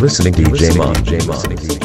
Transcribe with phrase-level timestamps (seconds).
[0.00, 0.94] listening to DJ Mon.
[0.94, 1.36] DJ Mon.
[1.36, 1.79] DJ Mon.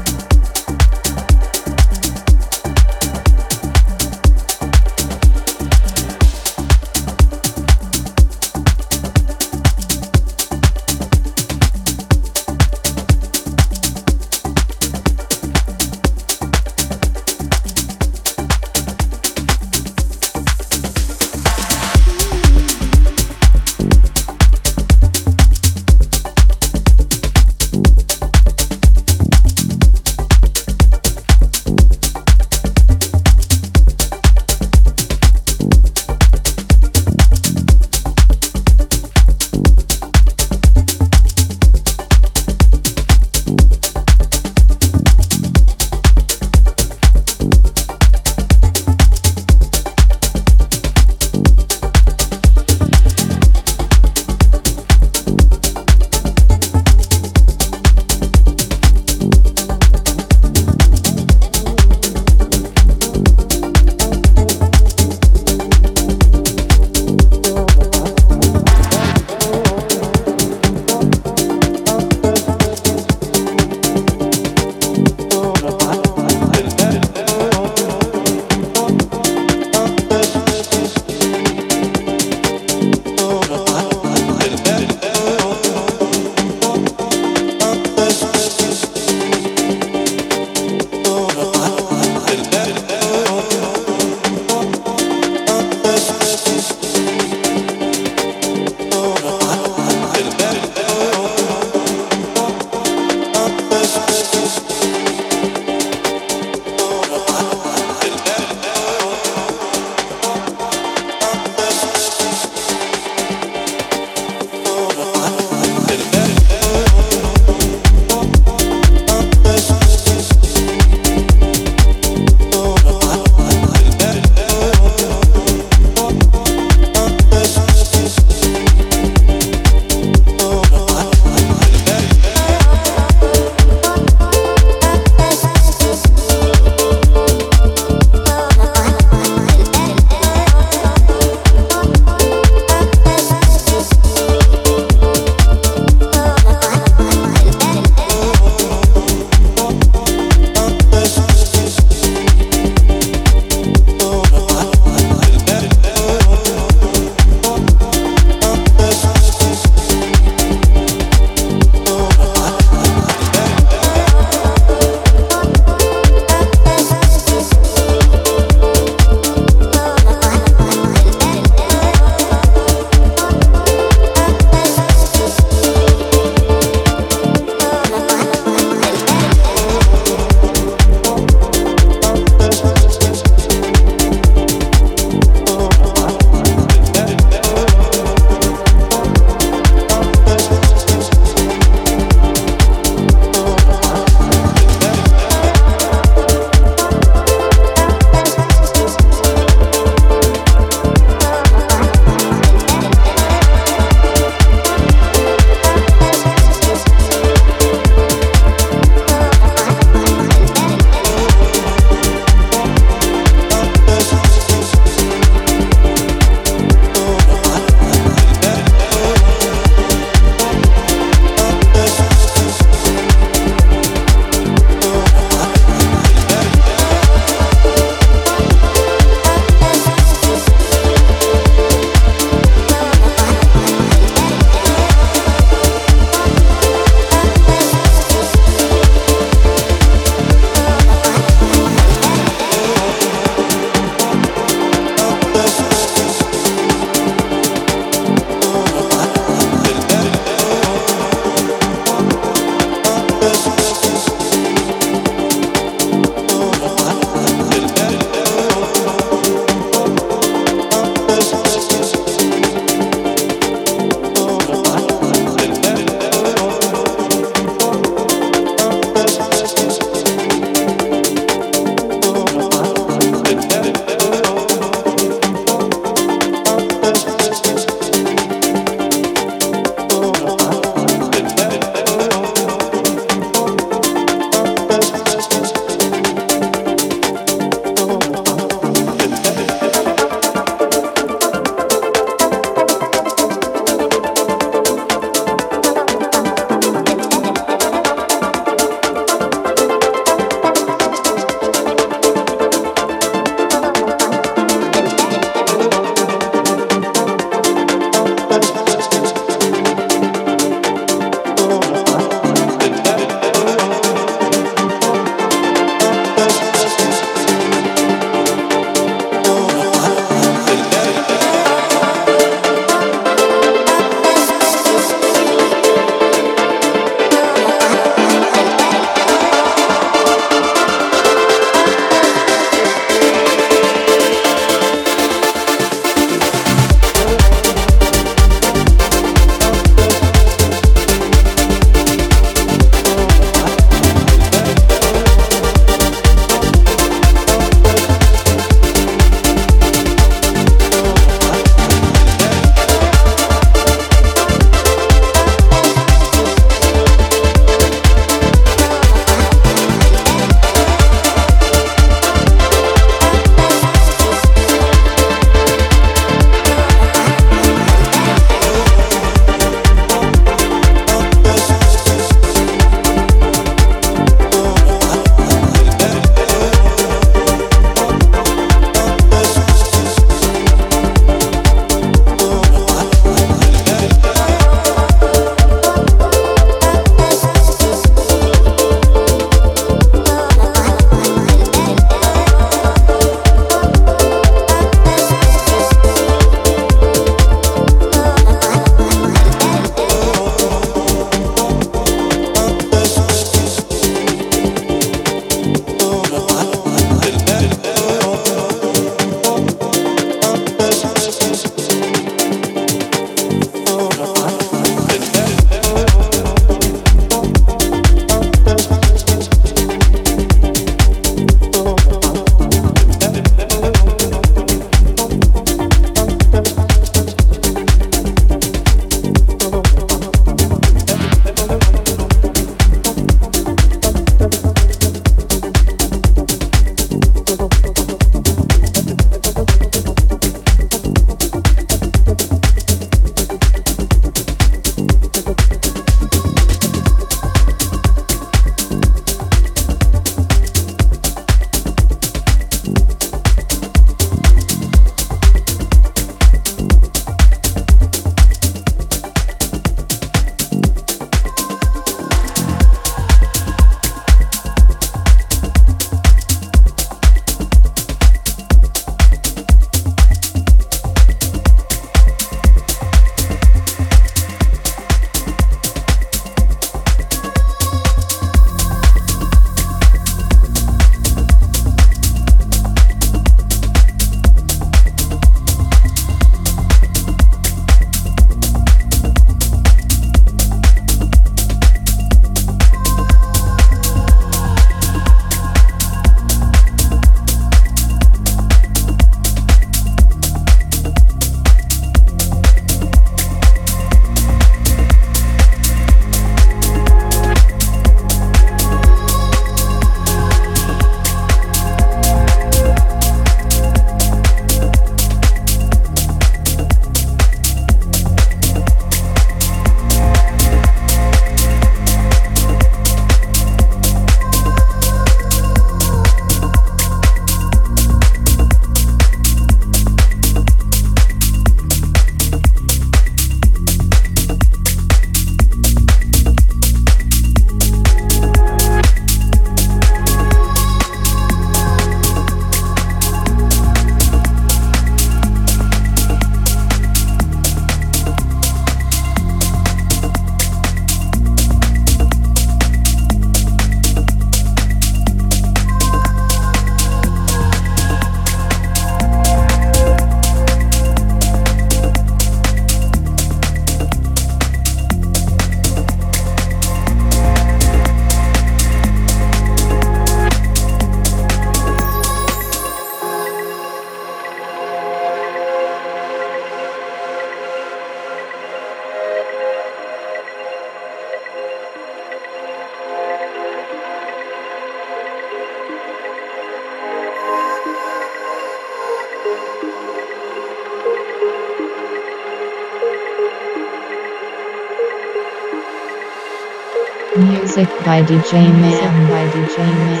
[597.91, 600.00] By DJ Man by DJ Man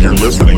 [0.00, 0.57] You're listening.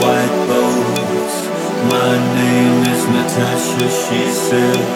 [0.00, 1.32] White boat.
[1.94, 4.86] My name is Natasha, she says.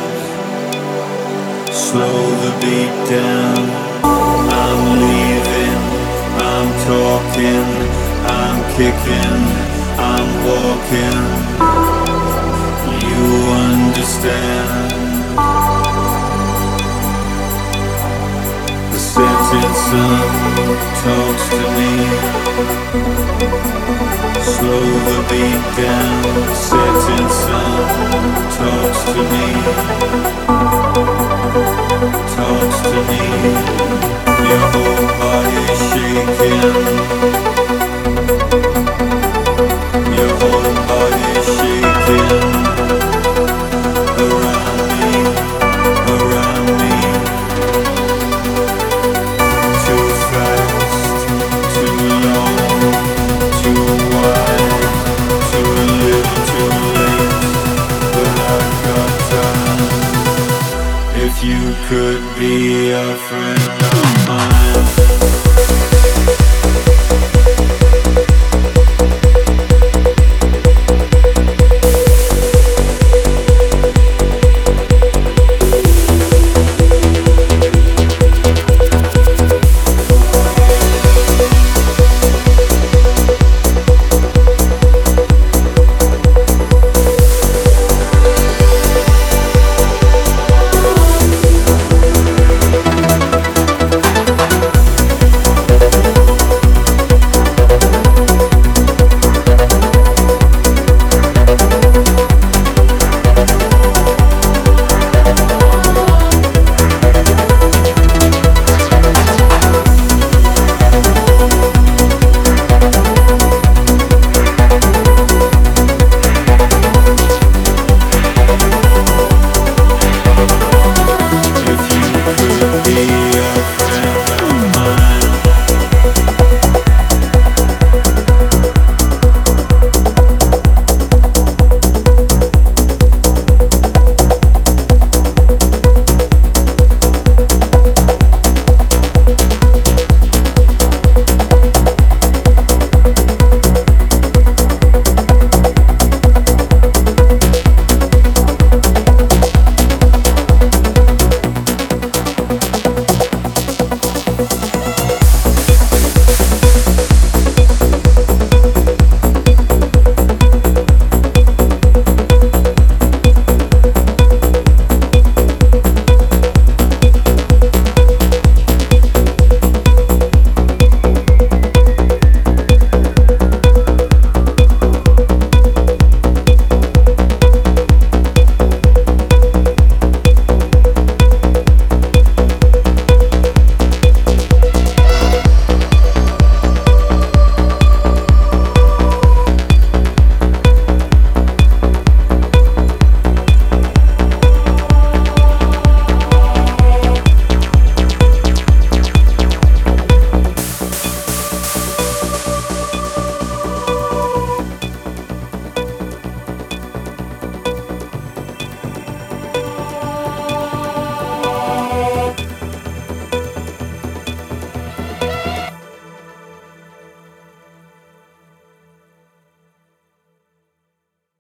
[1.75, 3.63] Slow the beat down.
[4.05, 5.83] I'm leaving.
[6.53, 7.69] I'm talking.
[8.39, 9.41] I'm kicking.
[10.11, 11.23] I'm walking.
[13.07, 13.25] You
[13.69, 15.03] understand
[19.13, 20.29] setting sun
[21.05, 21.93] talks to me.
[24.55, 26.25] Slow the beat down,
[26.55, 28.23] setting sun
[28.57, 29.47] talks to me.
[32.37, 33.25] Talks to me.
[34.49, 37.72] Your whole body shaking.